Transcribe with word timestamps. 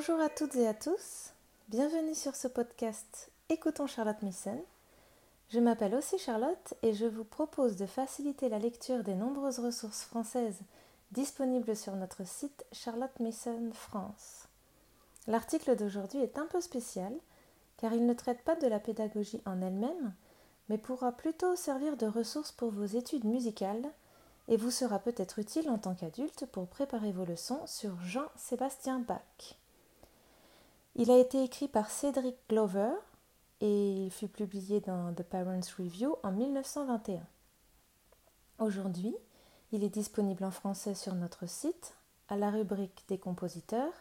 Bonjour 0.00 0.20
à 0.20 0.28
toutes 0.28 0.54
et 0.54 0.68
à 0.68 0.74
tous, 0.74 1.32
bienvenue 1.70 2.14
sur 2.14 2.36
ce 2.36 2.46
podcast 2.46 3.32
Écoutons 3.48 3.88
Charlotte 3.88 4.22
Missen. 4.22 4.60
Je 5.48 5.58
m'appelle 5.58 5.96
aussi 5.96 6.18
Charlotte 6.18 6.74
et 6.84 6.94
je 6.94 7.04
vous 7.04 7.24
propose 7.24 7.74
de 7.74 7.84
faciliter 7.84 8.48
la 8.48 8.60
lecture 8.60 9.02
des 9.02 9.16
nombreuses 9.16 9.58
ressources 9.58 10.02
françaises 10.02 10.60
disponibles 11.10 11.74
sur 11.74 11.96
notre 11.96 12.24
site 12.24 12.64
Charlotte 12.70 13.18
Missen 13.18 13.72
France. 13.72 14.46
L'article 15.26 15.74
d'aujourd'hui 15.74 16.20
est 16.20 16.38
un 16.38 16.46
peu 16.46 16.60
spécial 16.60 17.12
car 17.78 17.92
il 17.92 18.06
ne 18.06 18.14
traite 18.14 18.44
pas 18.44 18.54
de 18.54 18.68
la 18.68 18.78
pédagogie 18.78 19.42
en 19.46 19.60
elle-même, 19.60 20.14
mais 20.68 20.78
pourra 20.78 21.10
plutôt 21.10 21.56
servir 21.56 21.96
de 21.96 22.06
ressource 22.06 22.52
pour 22.52 22.70
vos 22.70 22.86
études 22.86 23.24
musicales 23.24 23.90
et 24.46 24.56
vous 24.56 24.70
sera 24.70 25.00
peut-être 25.00 25.40
utile 25.40 25.68
en 25.68 25.78
tant 25.78 25.96
qu'adulte 25.96 26.46
pour 26.46 26.68
préparer 26.68 27.10
vos 27.10 27.24
leçons 27.24 27.66
sur 27.66 28.00
Jean-Sébastien 28.04 29.00
Bach. 29.00 29.58
Il 31.00 31.12
a 31.12 31.16
été 31.16 31.44
écrit 31.44 31.68
par 31.68 31.90
Cédric 31.90 32.34
Glover 32.48 32.90
et 33.60 34.06
il 34.06 34.10
fut 34.10 34.26
publié 34.26 34.80
dans 34.80 35.14
The 35.14 35.22
Parents 35.22 35.60
Review 35.78 36.16
en 36.24 36.32
1921. 36.32 37.20
Aujourd'hui, 38.58 39.14
il 39.70 39.84
est 39.84 39.90
disponible 39.90 40.42
en 40.42 40.50
français 40.50 40.96
sur 40.96 41.14
notre 41.14 41.48
site, 41.48 41.94
à 42.28 42.36
la 42.36 42.50
rubrique 42.50 43.04
des 43.06 43.16
compositeurs, 43.16 43.92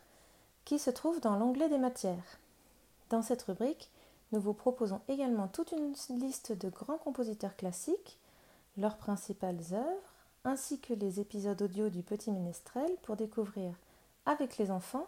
qui 0.66 0.80
se 0.80 0.90
trouve 0.90 1.22
dans 1.22 1.38
l'onglet 1.38 1.70
des 1.70 1.78
matières. 1.78 2.40
Dans 3.12 3.22
cette 3.22 3.44
rubrique, 3.44 3.92
nous 4.32 4.42
vous 4.42 4.56
proposons 4.56 5.02
également 5.08 5.48
toute 5.48 5.74
une 5.74 5.94
liste 6.20 6.52
de 6.52 6.70
grands 6.70 6.98
compositeurs 6.98 7.56
classiques, 7.56 8.18
leurs 8.76 8.98
principales 8.98 9.62
œuvres, 9.72 10.16
ainsi 10.46 10.80
que 10.80 10.96
les 10.96 11.20
épisodes 11.20 11.62
audio 11.62 11.90
du 11.90 12.02
Petit 12.02 12.32
Ménestrel 12.32 12.90
pour 13.04 13.18
découvrir 13.18 13.76
avec 14.26 14.58
les 14.58 14.72
enfants 14.72 15.06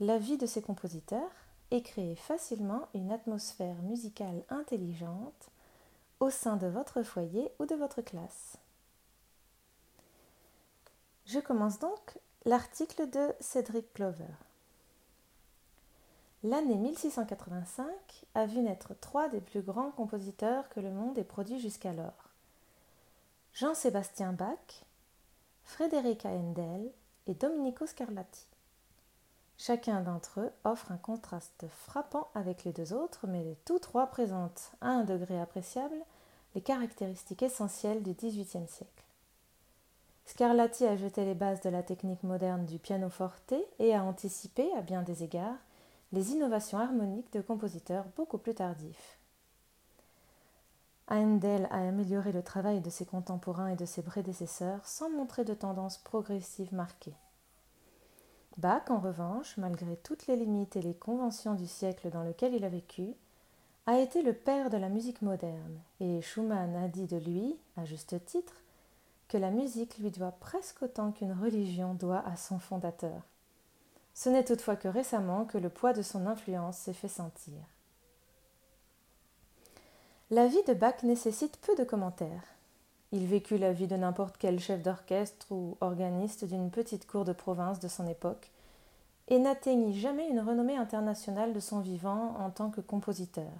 la 0.00 0.18
vie 0.18 0.38
de 0.38 0.46
ces 0.46 0.62
compositeurs 0.62 1.30
et 1.70 1.82
créer 1.82 2.16
facilement 2.16 2.88
une 2.94 3.12
atmosphère 3.12 3.80
musicale 3.82 4.42
intelligente 4.48 5.50
au 6.20 6.30
sein 6.30 6.56
de 6.56 6.66
votre 6.66 7.02
foyer 7.02 7.50
ou 7.58 7.66
de 7.66 7.74
votre 7.74 8.02
classe. 8.02 8.56
Je 11.26 11.38
commence 11.38 11.78
donc 11.78 12.18
l'article 12.44 13.08
de 13.08 13.32
Cédric 13.40 13.92
Clover. 13.94 14.34
L'année 16.42 16.76
1685 16.76 17.86
a 18.34 18.44
vu 18.44 18.60
naître 18.60 18.94
trois 19.00 19.30
des 19.30 19.40
plus 19.40 19.62
grands 19.62 19.90
compositeurs 19.90 20.68
que 20.68 20.80
le 20.80 20.90
monde 20.90 21.16
ait 21.16 21.24
produits 21.24 21.58
jusqu'alors. 21.60 22.28
Jean-Sébastien 23.54 24.34
Bach, 24.34 24.84
Frédéric 25.62 26.26
Handel 26.26 26.92
et 27.26 27.34
Domenico 27.34 27.86
Scarlatti. 27.86 28.46
Chacun 29.56 30.00
d'entre 30.00 30.40
eux 30.40 30.52
offre 30.64 30.90
un 30.92 30.96
contraste 30.96 31.66
frappant 31.68 32.28
avec 32.34 32.64
les 32.64 32.72
deux 32.72 32.92
autres, 32.92 33.26
mais 33.26 33.56
tous 33.64 33.78
trois 33.78 34.08
présentent, 34.08 34.72
à 34.80 34.88
un 34.88 35.04
degré 35.04 35.40
appréciable, 35.40 35.96
les 36.54 36.60
caractéristiques 36.60 37.42
essentielles 37.42 38.02
du 38.02 38.12
XVIIIe 38.12 38.68
siècle. 38.68 39.04
Scarlatti 40.26 40.86
a 40.86 40.96
jeté 40.96 41.24
les 41.24 41.34
bases 41.34 41.60
de 41.60 41.68
la 41.68 41.82
technique 41.82 42.22
moderne 42.22 42.64
du 42.64 42.78
pianoforte 42.78 43.54
et 43.78 43.94
a 43.94 44.02
anticipé, 44.02 44.72
à 44.76 44.80
bien 44.80 45.02
des 45.02 45.22
égards, 45.22 45.58
les 46.12 46.32
innovations 46.32 46.78
harmoniques 46.78 47.32
de 47.32 47.40
compositeurs 47.40 48.06
beaucoup 48.16 48.38
plus 48.38 48.54
tardifs. 48.54 49.18
Handel 51.08 51.68
a 51.70 51.86
amélioré 51.86 52.32
le 52.32 52.42
travail 52.42 52.80
de 52.80 52.88
ses 52.88 53.04
contemporains 53.04 53.68
et 53.68 53.76
de 53.76 53.84
ses 53.84 54.02
prédécesseurs 54.02 54.86
sans 54.86 55.10
montrer 55.10 55.44
de 55.44 55.52
tendance 55.52 55.98
progressive 55.98 56.72
marquée. 56.72 57.14
Bach, 58.56 58.88
en 58.88 59.00
revanche, 59.00 59.56
malgré 59.56 59.96
toutes 59.96 60.26
les 60.26 60.36
limites 60.36 60.76
et 60.76 60.82
les 60.82 60.94
conventions 60.94 61.54
du 61.54 61.66
siècle 61.66 62.10
dans 62.10 62.22
lequel 62.22 62.54
il 62.54 62.64
a 62.64 62.68
vécu, 62.68 63.14
a 63.86 63.98
été 63.98 64.22
le 64.22 64.32
père 64.32 64.70
de 64.70 64.76
la 64.76 64.88
musique 64.88 65.22
moderne, 65.22 65.78
et 66.00 66.22
Schumann 66.22 66.74
a 66.76 66.88
dit 66.88 67.06
de 67.06 67.16
lui, 67.16 67.56
à 67.76 67.84
juste 67.84 68.24
titre, 68.24 68.54
que 69.28 69.36
la 69.36 69.50
musique 69.50 69.98
lui 69.98 70.10
doit 70.10 70.32
presque 70.32 70.82
autant 70.82 71.10
qu'une 71.10 71.32
religion 71.32 71.94
doit 71.94 72.22
à 72.26 72.36
son 72.36 72.58
fondateur. 72.58 73.22
Ce 74.14 74.28
n'est 74.28 74.44
toutefois 74.44 74.76
que 74.76 74.88
récemment 74.88 75.44
que 75.44 75.58
le 75.58 75.68
poids 75.68 75.92
de 75.92 76.02
son 76.02 76.26
influence 76.26 76.78
s'est 76.78 76.92
fait 76.92 77.08
sentir. 77.08 77.58
La 80.30 80.46
vie 80.46 80.62
de 80.66 80.74
Bach 80.74 81.02
nécessite 81.02 81.58
peu 81.58 81.74
de 81.76 81.84
commentaires. 81.84 82.53
Il 83.14 83.26
vécut 83.26 83.58
la 83.58 83.72
vie 83.72 83.86
de 83.86 83.94
n'importe 83.94 84.38
quel 84.38 84.58
chef 84.58 84.82
d'orchestre 84.82 85.46
ou 85.52 85.76
organiste 85.80 86.44
d'une 86.44 86.68
petite 86.68 87.06
cour 87.06 87.24
de 87.24 87.32
province 87.32 87.78
de 87.78 87.86
son 87.86 88.08
époque, 88.08 88.50
et 89.28 89.38
n'atteignit 89.38 89.94
jamais 89.94 90.28
une 90.28 90.40
renommée 90.40 90.76
internationale 90.76 91.52
de 91.52 91.60
son 91.60 91.78
vivant 91.78 92.34
en 92.40 92.50
tant 92.50 92.70
que 92.70 92.80
compositeur, 92.80 93.52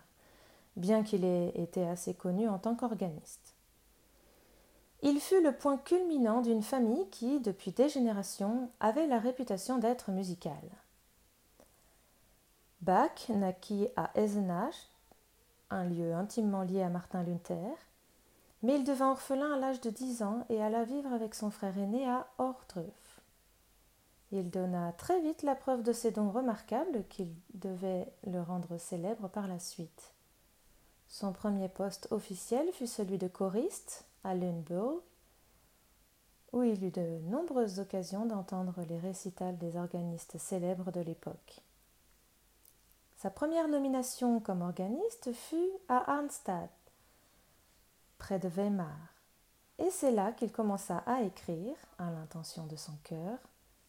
bien 0.75 1.05
qu'il 1.05 1.25
ait 1.25 1.51
été 1.55 1.87
assez 1.87 2.15
connu 2.15 2.49
en 2.49 2.59
tant 2.59 2.75
qu'organiste. 2.75 3.55
Il 5.03 5.21
fut 5.21 5.41
le 5.41 5.53
point 5.53 5.77
culminant 5.77 6.41
d'une 6.41 6.65
famille 6.65 7.09
qui, 7.11 7.39
depuis 7.39 7.71
des 7.71 7.89
générations, 7.89 8.69
avait 8.81 9.07
la 9.07 9.21
réputation 9.21 9.79
d'être 9.79 10.11
musicale. 10.11 10.69
Bach 12.81 13.29
naquit 13.29 13.87
à 13.95 14.11
Eisenach, 14.17 14.91
un 15.71 15.85
lieu 15.85 16.13
intimement 16.13 16.63
lié 16.63 16.83
à 16.83 16.89
Martin 16.89 17.23
Luther, 17.23 17.77
mais 18.65 18.77
il 18.77 18.85
devint 18.85 19.11
orphelin 19.11 19.53
à 19.53 19.59
l'âge 19.59 19.83
de 19.83 19.91
dix 19.91 20.23
ans 20.23 20.47
et 20.49 20.63
alla 20.63 20.85
vivre 20.85 21.13
avec 21.13 21.35
son 21.35 21.51
frère 21.51 21.77
aîné 21.77 22.09
à 22.09 22.27
Ortruf. 22.39 23.21
Il 24.33 24.51
donna 24.51 24.93
très 24.93 25.21
vite 25.21 25.43
la 25.43 25.55
preuve 25.55 25.83
de 25.83 25.93
ses 25.93 26.13
dons 26.13 26.31
remarquables 26.31 27.05
qui 27.11 27.29
devaient 27.53 28.11
le 28.27 28.41
rendre 28.41 28.79
célèbre 28.79 29.29
par 29.29 29.49
la 29.49 29.59
suite. 29.59 30.15
Son 31.09 31.35
premier 31.35 31.69
poste 31.69 32.09
officiel 32.11 32.67
fut 32.73 32.87
celui 32.87 33.19
de 33.19 33.29
choriste 33.29 34.07
à 34.25 34.35
Lundburg, 34.35 35.03
où 36.53 36.63
il 36.63 36.83
eut 36.85 36.91
de 36.91 37.19
nombreuses 37.29 37.81
occasions 37.81 38.25
d'entendre 38.25 38.83
les 38.89 38.99
récitals 38.99 39.59
des 39.59 39.77
organistes 39.77 40.39
célèbres 40.39 40.91
de 40.91 41.01
l'époque. 41.01 41.61
Sa 43.19 43.29
première 43.29 43.69
nomination 43.69 44.41
comme 44.41 44.63
organiste 44.63 45.35
fut 45.35 45.71
à 45.89 46.15
Arnstadt, 46.15 46.71
près 48.19 48.39
de 48.39 48.49
Weimar, 48.49 49.15
et 49.79 49.91
c'est 49.91 50.13
là 50.13 50.33
qu'il 50.33 50.53
commença 50.53 50.99
à 51.07 51.23
écrire, 51.23 51.77
à 51.99 52.11
l'intention 52.11 52.67
de 52.67 52.77
son 52.77 52.97
cœur, 53.03 53.39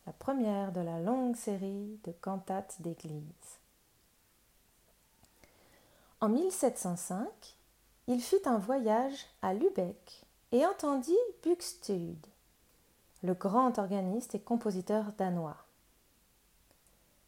la 0.05 0.13
première 0.13 0.71
de 0.71 0.81
la 0.81 0.99
longue 0.99 1.35
série 1.35 1.99
de 2.03 2.11
cantates 2.11 2.81
d'église. 2.81 3.59
En 6.21 6.29
1705, 6.29 7.27
il 8.07 8.21
fit 8.21 8.41
un 8.45 8.57
voyage 8.57 9.25
à 9.41 9.53
Lübeck 9.53 10.25
et 10.51 10.65
entendit 10.65 11.13
Buxtehude, 11.43 12.27
le 13.23 13.33
grand 13.33 13.77
organiste 13.77 14.35
et 14.35 14.39
compositeur 14.39 15.11
danois. 15.17 15.57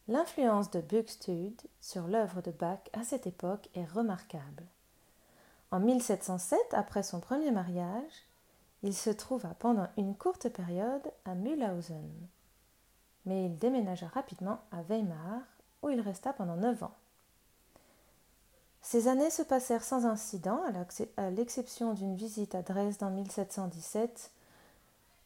L'influence 0.07 0.71
de 0.71 0.79
Buxtehude 0.79 1.61
sur 1.81 2.07
l'œuvre 2.07 2.41
de 2.41 2.51
Bach 2.51 2.79
à 2.93 3.03
cette 3.03 3.27
époque 3.27 3.69
est 3.73 3.85
remarquable. 3.85 4.63
En 5.71 5.79
1707, 5.79 6.59
après 6.71 7.03
son 7.03 7.19
premier 7.19 7.51
mariage, 7.51 8.25
il 8.83 8.93
se 8.93 9.09
trouva 9.09 9.49
pendant 9.59 9.87
une 9.97 10.15
courte 10.15 10.49
période 10.49 11.11
à 11.25 11.35
Mühlhausen, 11.35 12.09
mais 13.25 13.45
il 13.45 13.57
déménagea 13.57 14.07
rapidement 14.07 14.59
à 14.71 14.81
Weimar, 14.83 15.41
où 15.81 15.89
il 15.89 15.99
resta 15.99 16.31
pendant 16.33 16.55
neuf 16.55 16.83
ans. 16.83 16.95
Ces 18.81 19.09
années 19.09 19.29
se 19.29 19.41
passèrent 19.41 19.83
sans 19.83 20.05
incident, 20.05 20.61
à 21.17 21.29
l'exception 21.31 21.93
d'une 21.93 22.15
visite 22.15 22.55
à 22.55 22.61
Dresde 22.61 23.03
en 23.03 23.09
1717, 23.09 24.31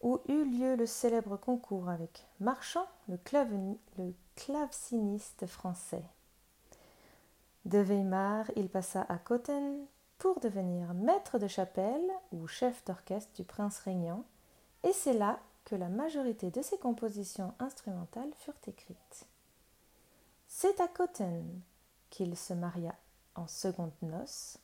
où 0.02 0.20
eut 0.28 0.46
lieu 0.46 0.76
le 0.76 0.88
célèbre 0.88 1.38
concours 1.38 1.90
avec 1.90 2.26
Marchand, 2.40 2.88
le, 3.08 3.20
claveciniste 4.36 5.46
français. 5.46 6.04
De 7.66 7.78
Weimar, 7.78 8.46
il 8.56 8.68
passa 8.68 9.06
à 9.08 9.18
Cotten 9.18 9.86
pour 10.22 10.40
devenir 10.40 10.94
maître 10.94 11.40
de 11.40 11.48
chapelle 11.48 12.12
ou 12.32 12.46
chef 12.46 12.86
d'orchestre 12.86 13.34
du 13.34 13.44
prince 13.44 13.80
régnant, 13.80 14.24
et 14.84 14.94
c'est 14.94 15.18
là 15.18 15.40
que 15.66 15.74
la 15.74 15.90
majorité 15.90 16.52
de 16.52 16.62
ses 16.62 16.78
compositions 16.78 17.56
instrumentales 17.58 18.30
furent 18.38 18.54
écrites. 18.68 19.26
C'est 20.48 20.80
à 20.80 20.88
Cotten 20.88 21.62
qu'il 22.12 22.38
se 22.38 22.54
maria 22.54 22.94
en 23.34 23.48
seconde 23.48 23.94
noces, 24.04 24.60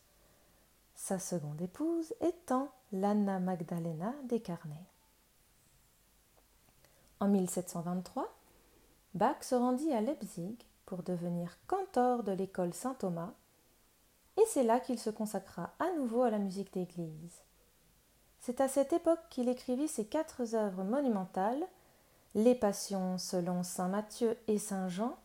sa 0.94 1.18
seconde 1.18 1.60
épouse 1.60 2.14
étant 2.22 2.72
l'Anna 2.92 3.40
Magdalena 3.40 4.14
des 4.26 4.42
Carnets. 4.42 4.86
En 7.20 7.30
1723, 7.30 8.32
Bach 9.16 9.42
se 9.42 9.56
rendit 9.56 9.92
à 9.92 10.02
Leipzig 10.02 10.56
pour 10.86 11.02
devenir 11.02 11.58
cantor 11.66 12.22
de 12.22 12.34
l'école 12.34 12.76
Saint-Thomas, 12.76 13.34
et 14.38 14.44
c'est 14.48 14.64
là 14.64 14.80
qu'il 14.80 15.00
se 15.00 15.10
consacra 15.10 15.74
à 15.80 15.92
nouveau 15.98 16.24
à 16.24 16.30
la 16.30 16.38
musique 16.38 16.74
d'église. 16.74 17.42
C'est 18.40 18.62
à 18.62 18.68
cette 18.68 18.94
époque 18.94 19.20
qu'il 19.30 19.50
écrivit 19.50 19.88
ses 19.88 20.06
quatre 20.06 20.56
œuvres 20.56 20.84
monumentales 20.84 21.66
Les 22.36 22.56
Passions 22.56 23.18
selon 23.18 23.64
saint 23.64 23.90
Matthieu 23.90 24.38
et 24.48 24.60
saint 24.60 24.88
Jean, 24.88 25.18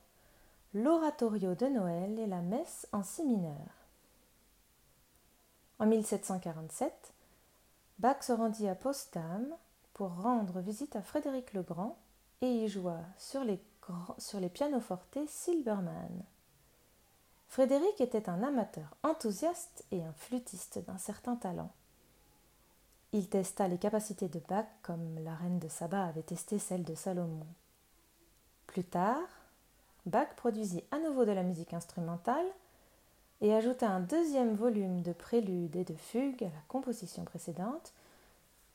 l'oratorio 0.73 1.55
de 1.55 1.67
Noël 1.67 2.19
et 2.19 2.27
la 2.27 2.41
messe 2.41 2.87
en 2.91 3.03
si 3.03 3.23
mineur. 3.23 3.83
En 5.79 5.85
1747, 5.85 7.13
Bach 7.99 8.23
se 8.23 8.33
rendit 8.33 8.67
à 8.67 8.75
Potsdam 8.75 9.45
pour 9.93 10.21
rendre 10.21 10.59
visite 10.59 10.95
à 10.95 11.01
Frédéric 11.01 11.53
le 11.53 11.61
Grand 11.61 11.97
et 12.41 12.47
y 12.47 12.67
joua 12.67 12.99
sur 13.17 13.43
les, 13.43 13.61
sur 14.17 14.39
les 14.39 14.49
pianofortes 14.49 15.19
Silbermann. 15.27 16.23
Frédéric 17.53 18.01
était 18.01 18.29
un 18.29 18.41
amateur 18.41 18.97
enthousiaste 19.03 19.85
et 19.91 20.03
un 20.03 20.11
flûtiste 20.13 20.79
d'un 20.87 20.97
certain 20.97 21.35
talent. 21.35 21.69
Il 23.11 23.29
testa 23.29 23.67
les 23.67 23.77
capacités 23.77 24.27
de 24.27 24.39
Bach 24.39 24.65
comme 24.81 25.19
la 25.23 25.35
reine 25.35 25.59
de 25.59 25.67
Saba 25.67 26.03
avait 26.03 26.23
testé 26.23 26.57
celles 26.57 26.83
de 26.83 26.95
Salomon. 26.95 27.45
Plus 28.65 28.83
tard, 28.83 29.27
Bach 30.07 30.29
produisit 30.35 30.83
à 30.89 30.97
nouveau 30.97 31.25
de 31.25 31.31
la 31.31 31.43
musique 31.43 31.75
instrumentale 31.75 32.47
et 33.41 33.53
ajouta 33.53 33.87
un 33.87 33.99
deuxième 33.99 34.55
volume 34.55 35.03
de 35.03 35.13
préludes 35.13 35.75
et 35.75 35.85
de 35.85 35.93
fugues 35.93 36.45
à 36.45 36.47
la 36.47 36.63
composition 36.67 37.23
précédente, 37.23 37.93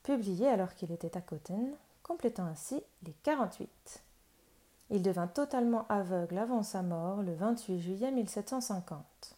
publié 0.03 0.47
alors 0.47 0.73
qu'il 0.73 0.93
était 0.93 1.17
à 1.17 1.21
Cothen, 1.21 1.73
complétant 2.01 2.45
ainsi 2.45 2.81
les 3.03 3.13
48. 3.23 4.03
Il 4.91 5.01
devint 5.01 5.27
totalement 5.27 5.85
aveugle 5.87 6.37
avant 6.37 6.63
sa 6.63 6.81
mort 6.81 7.21
le 7.21 7.33
28 7.35 7.79
juillet 7.79 8.11
1750. 8.11 9.37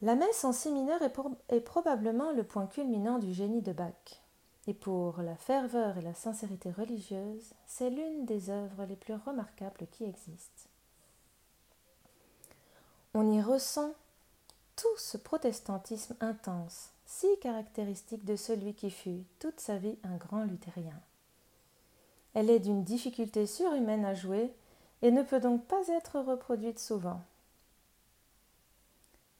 La 0.00 0.14
messe 0.14 0.44
en 0.44 0.52
si 0.52 0.70
mineur 0.70 1.00
est, 1.02 1.60
probablement 1.60 2.30
le 2.30 2.44
point 2.44 2.66
culminant 2.66 3.18
du 3.18 3.32
génie 3.32 3.62
de 3.62 3.72
Bach. 3.72 4.22
Et 4.68 4.74
pour 4.74 5.22
la 5.22 5.34
ferveur 5.34 5.98
et 5.98 6.02
la 6.02 6.14
sincérité 6.14 6.70
religieuse, 6.70 7.52
c'est 7.66 7.90
l'une 7.90 8.24
des 8.24 8.50
œuvres 8.50 8.84
les 8.84 8.96
plus 8.96 9.14
remarquables 9.14 9.86
qui 9.90 10.04
existent. 10.04 10.68
On 13.14 13.32
y 13.32 13.42
ressent 13.42 13.92
tout 14.76 14.96
ce 14.98 15.16
protestantisme 15.16 16.14
intense, 16.20 16.90
si 17.04 17.26
caractéristique 17.40 18.24
de 18.24 18.36
celui 18.36 18.74
qui 18.74 18.90
fut 18.90 19.24
toute 19.40 19.58
sa 19.58 19.78
vie 19.78 19.98
un 20.04 20.16
grand 20.16 20.44
luthérien. 20.44 21.00
Elle 22.38 22.50
est 22.50 22.60
d'une 22.60 22.84
difficulté 22.84 23.48
surhumaine 23.48 24.04
à 24.04 24.14
jouer 24.14 24.54
et 25.02 25.10
ne 25.10 25.24
peut 25.24 25.40
donc 25.40 25.64
pas 25.64 25.88
être 25.88 26.20
reproduite 26.20 26.78
souvent. 26.78 27.20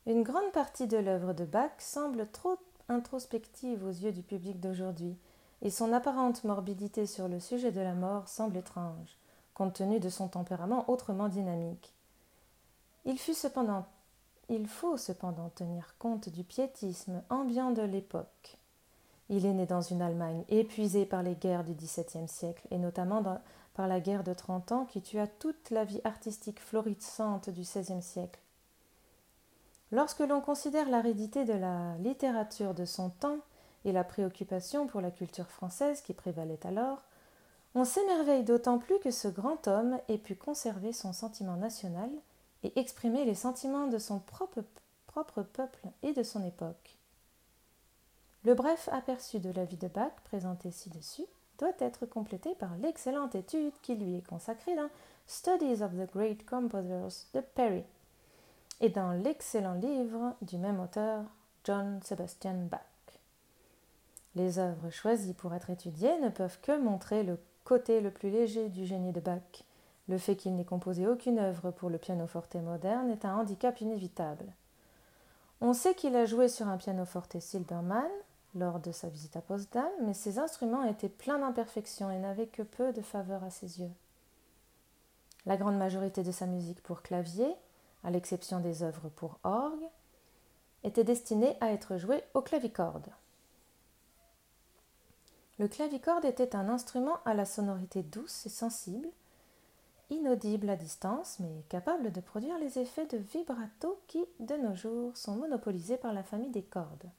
Une 0.07 0.25
grande 0.25 0.51
partie 0.51 0.89
de 0.89 0.97
l'œuvre 0.97 1.33
de 1.33 1.45
Bach 1.45 1.71
semble 1.79 2.27
trop 2.27 2.57
introspective 2.89 3.85
aux 3.85 3.93
yeux 3.93 4.11
du 4.11 4.25
public 4.25 4.59
d'aujourd'hui, 4.59 5.17
et 5.63 5.71
son 5.71 5.93
apparente 5.93 6.43
morbidité 6.43 7.07
sur 7.07 7.29
le 7.29 7.39
sujet 7.39 7.71
de 7.71 7.81
la 7.81 7.95
mort 7.95 8.27
semble 8.27 8.57
étrange, 8.57 9.17
compte 9.55 9.75
tenu 9.75 10.01
de 10.01 10.09
son 10.09 10.27
tempérament 10.27 10.91
autrement 10.91 11.29
dynamique. 11.29 11.95
Il 13.05 13.15
il 14.49 14.67
faut 14.67 14.97
cependant 14.97 15.51
tenir 15.51 15.95
compte 16.01 16.31
du 16.31 16.43
piétisme 16.43 17.23
ambiant 17.31 17.71
de 17.71 17.83
l'époque. 17.83 18.58
Il 19.31 19.45
est 19.45 19.53
né 19.53 19.67
dans 19.67 19.83
une 19.83 20.03
Allemagne 20.03 20.45
épuisée 20.49 21.05
par 21.05 21.23
les 21.23 21.35
guerres 21.35 21.65
du 21.65 21.75
XVIIe 21.75 22.29
siècle, 22.29 22.67
et 22.71 22.79
notamment 22.79 23.23
par 23.75 23.87
la 23.87 24.01
guerre 24.01 24.25
de 24.25 24.33
Trente 24.33 24.73
Ans 24.73 24.87
qui 24.87 25.03
tua 25.03 25.27
toute 25.27 25.71
la 25.71 25.85
vie 25.85 26.01
artistique 26.05 26.61
florissante 26.61 27.51
du 27.51 27.61
XVIe 27.61 28.03
siècle. 28.03 28.41
Lorsque 29.93 30.21
l'on 30.21 30.41
considère 30.41 30.89
l'aridité 30.89 31.45
de 31.45 31.53
la 31.55 31.97
littérature 31.99 32.75
de 32.75 32.85
son 32.85 33.11
temps 33.11 33.39
et 33.85 33.93
la 33.93 34.05
préoccupation 34.05 34.87
pour 34.87 35.01
la 35.01 35.11
culture 35.11 35.49
française 35.49 36.03
qui 36.03 36.13
prévalait 36.13 36.67
alors, 36.67 37.03
on 37.75 37.85
s'émerveille 37.85 38.45
d'autant 38.45 38.79
plus 38.79 38.99
que 38.99 39.11
ce 39.11 39.29
grand 39.29 39.69
homme 39.69 39.99
ait 40.09 40.19
pu 40.19 40.35
conserver 40.35 40.93
son 40.93 41.13
sentiment 41.13 41.57
national 41.57 42.11
et 42.65 42.79
exprimer 42.79 43.25
les 43.25 43.35
sentiments 43.35 43.87
de 43.87 43.99
son 43.99 44.19
propre, 44.19 44.65
propre 45.07 45.43
peuple 45.43 45.87
et 46.03 46.13
de 46.13 46.23
son 46.23 46.45
époque. 46.45 46.99
Le 48.45 48.55
bref 48.55 48.89
aperçu 48.93 49.41
de 49.41 49.51
la 49.51 49.65
vie 49.65 49.77
de 49.77 49.89
Bach 49.89 50.13
présenté 50.25 50.71
ci-dessus 50.71 51.27
doit 51.59 51.73
être 51.81 52.07
complété 52.07 52.55
par 52.55 52.77
l'excellente 52.77 53.35
étude 53.35 53.73
qui 53.83 53.97
lui 53.97 54.17
est 54.17 54.27
consacrée 54.27 54.77
dans 54.77 54.89
Studies 55.27 55.83
of 55.83 55.93
the 55.93 56.11
Great 56.13 56.47
Composers 56.47 57.27
de 57.35 57.41
Perry 57.41 57.85
et 58.81 58.91
dans 58.91 59.11
l'excellent 59.11 59.75
livre 59.75 60.37
du 60.43 60.57
même 60.57 60.79
auteur, 60.79 61.25
John 61.65 62.01
Sebastian 62.05 62.69
Bach. 62.71 62.81
Les 64.37 64.61
œuvres 64.61 64.91
choisies 64.91 65.35
pour 65.35 65.53
être 65.53 65.71
étudiées 65.71 66.19
ne 66.21 66.29
peuvent 66.29 66.61
que 66.61 66.79
montrer 66.81 67.25
le 67.25 67.41
côté 67.65 68.01
le 68.01 68.13
plus 68.13 68.31
léger 68.31 68.69
du 68.69 68.87
génie 68.87 69.13
de 69.13 69.21
Bach. 69.21 69.65
Le 70.09 70.17
fait 70.17 70.37
qu'il 70.37 70.55
n'ait 70.55 70.65
composé 70.65 71.09
aucune 71.09 71.41
œuvre 71.41 71.73
pour 71.73 71.91
le 71.91 71.99
pianoforte 71.99 72.55
moderne 72.55 73.11
est 73.11 73.25
un 73.25 73.37
handicap 73.37 73.81
inévitable. 73.81 74.47
On 75.61 75.73
sait 75.73 75.95
qu'il 75.95 76.15
a 76.15 76.25
joué 76.25 76.49
sur 76.49 76.69
un 76.69 76.77
pianoforte 76.77 77.41
Silbermann 77.41 78.09
lors 78.55 78.81
de 78.81 78.93
sa 78.93 79.09
visite 79.09 79.37
à 79.37 79.41
Potsdam, 79.41 79.91
mais 80.03 80.15
ses 80.15 80.39
instruments 80.39 80.85
étaient 80.85 81.09
pleins 81.09 81.39
d'imperfections 81.39 82.11
et 82.11 82.19
n'avaient 82.19 82.47
que 82.47 82.63
peu 82.63 82.93
de 82.93 83.03
faveur 83.03 83.45
à 83.45 83.51
ses 83.51 83.81
yeux. 83.81 83.93
La 85.47 85.57
grande 85.57 85.79
majorité 85.79 86.23
de 86.23 86.33
sa 86.33 86.47
musique 86.47 86.83
pour 86.83 87.03
clavier 87.03 87.55
à 88.05 88.11
l'exception 88.11 88.61
des 88.61 88.83
œuvres 88.83 89.09
pour 89.09 89.39
orgue, 89.45 89.89
était 90.85 91.05
destiné 91.05 91.57
à 91.61 91.73
être 91.73 91.97
joué 91.99 92.23
au 92.35 92.41
clavicorde. 92.41 93.09
Le 95.59 95.67
clavicorde 95.67 96.25
était 96.25 96.55
un 96.55 96.69
instrument 96.69 97.19
à 97.25 97.35
la 97.35 97.45
sonorité 97.45 98.03
douce 98.03 98.47
et 98.47 98.51
sensible, 98.51 99.09
inaudible 100.11 100.71
à 100.71 100.77
distance, 100.77 101.41
mais 101.41 101.65
capable 101.69 102.13
de 102.13 102.21
produire 102.21 102.59
les 102.59 102.79
effets 102.79 103.07
de 103.07 103.19
vibrato 103.19 104.01
qui, 104.07 104.25
de 104.39 104.55
nos 104.55 104.75
jours, 104.75 105.17
sont 105.17 105.35
monopolisés 105.35 105.97
par 105.97 106.13
la 106.13 106.23
famille 106.23 106.51
des 106.51 106.63
cordes. 106.63 107.11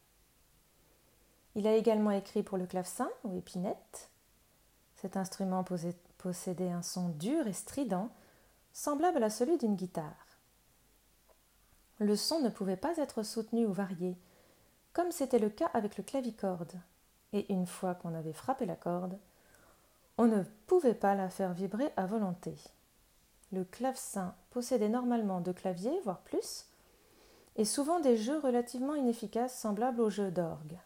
Il 1.59 1.67
a 1.67 1.75
également 1.75 2.11
écrit 2.11 2.41
pour 2.41 2.57
le 2.57 2.65
clavecin 2.65 3.09
ou 3.25 3.38
épinette. 3.38 4.09
Cet 4.95 5.17
instrument 5.17 5.65
possédait 6.17 6.71
un 6.71 6.81
son 6.81 7.09
dur 7.09 7.47
et 7.47 7.51
strident, 7.51 8.07
semblable 8.71 9.21
à 9.21 9.29
celui 9.29 9.57
d'une 9.57 9.75
guitare. 9.75 10.39
Le 11.97 12.16
son 12.16 12.39
ne 12.39 12.47
pouvait 12.47 12.78
pas 12.78 12.95
être 12.95 13.23
soutenu 13.23 13.66
ou 13.66 13.73
varié, 13.73 14.16
comme 14.94 15.11
c'était 15.11 15.37
le 15.37 15.49
cas 15.49 15.69
avec 15.73 15.97
le 15.97 16.04
clavicorde. 16.06 16.80
Et 17.33 17.51
une 17.51 17.68
fois 17.68 17.94
qu'on 17.94 18.16
avait 18.16 18.31
frappé 18.31 18.66
la 18.66 18.78
corde, 18.78 19.19
on 20.18 20.28
ne 20.28 20.44
pouvait 20.66 20.94
pas 20.94 21.13
la 21.13 21.30
faire 21.30 21.51
vibrer 21.51 21.92
à 21.97 22.06
volonté. 22.06 22.56
Le 23.51 23.66
clavecin 23.66 24.33
possédait 24.51 24.87
normalement 24.87 25.42
deux 25.42 25.51
claviers, 25.51 25.99
voire 26.06 26.21
plus, 26.21 26.68
et 27.57 27.66
souvent 27.66 27.99
des 27.99 28.16
jeux 28.16 28.39
relativement 28.39 28.95
inefficaces 28.95 29.59
semblables 29.59 29.99
aux 29.99 30.09
jeux 30.09 30.31
d'orgue. 30.31 30.80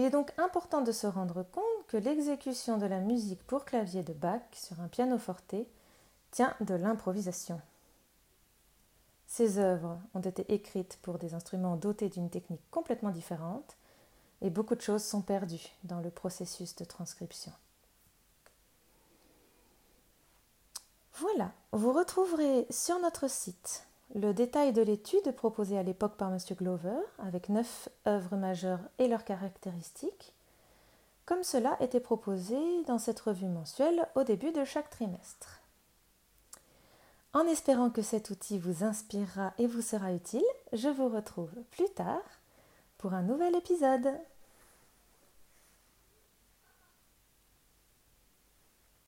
Il 0.00 0.06
est 0.06 0.10
donc 0.10 0.32
important 0.38 0.80
de 0.80 0.92
se 0.92 1.06
rendre 1.06 1.42
compte 1.42 1.86
que 1.86 1.98
l'exécution 1.98 2.78
de 2.78 2.86
la 2.86 3.00
musique 3.00 3.46
pour 3.46 3.66
clavier 3.66 4.02
de 4.02 4.14
Bach 4.14 4.40
sur 4.52 4.80
un 4.80 4.88
pianoforte 4.88 5.54
tient 6.30 6.56
de 6.62 6.72
l'improvisation. 6.72 7.60
Ces 9.26 9.58
œuvres 9.58 10.00
ont 10.14 10.22
été 10.22 10.54
écrites 10.54 10.98
pour 11.02 11.18
des 11.18 11.34
instruments 11.34 11.76
dotés 11.76 12.08
d'une 12.08 12.30
technique 12.30 12.62
complètement 12.70 13.10
différente 13.10 13.76
et 14.40 14.48
beaucoup 14.48 14.74
de 14.74 14.80
choses 14.80 15.04
sont 15.04 15.20
perdues 15.20 15.68
dans 15.84 16.00
le 16.00 16.08
processus 16.08 16.74
de 16.76 16.86
transcription. 16.86 17.52
Voilà, 21.12 21.52
vous 21.72 21.92
retrouverez 21.92 22.66
sur 22.70 22.98
notre 23.00 23.28
site 23.28 23.86
le 24.14 24.32
détail 24.32 24.72
de 24.72 24.82
l'étude 24.82 25.32
proposée 25.32 25.78
à 25.78 25.82
l'époque 25.82 26.16
par 26.16 26.32
M. 26.32 26.38
Glover, 26.56 27.00
avec 27.18 27.48
neuf 27.48 27.88
œuvres 28.06 28.36
majeures 28.36 28.80
et 28.98 29.08
leurs 29.08 29.24
caractéristiques, 29.24 30.34
comme 31.26 31.44
cela 31.44 31.76
était 31.80 32.00
proposé 32.00 32.56
dans 32.86 32.98
cette 32.98 33.20
revue 33.20 33.46
mensuelle 33.46 34.08
au 34.16 34.24
début 34.24 34.50
de 34.50 34.64
chaque 34.64 34.90
trimestre. 34.90 35.60
En 37.32 37.46
espérant 37.46 37.90
que 37.90 38.02
cet 38.02 38.30
outil 38.30 38.58
vous 38.58 38.82
inspirera 38.82 39.52
et 39.58 39.68
vous 39.68 39.82
sera 39.82 40.12
utile, 40.12 40.42
je 40.72 40.88
vous 40.88 41.08
retrouve 41.08 41.52
plus 41.70 41.88
tard 41.90 42.22
pour 42.98 43.14
un 43.14 43.22
nouvel 43.22 43.54
épisode. 43.54 44.10